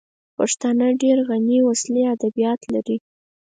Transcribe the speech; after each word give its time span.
پښتانه 0.37 0.85
ډېر 1.01 1.17
غني 1.29 1.57
ولسي 1.63 2.01
ادبیات 2.13 2.61
لري 2.73 2.97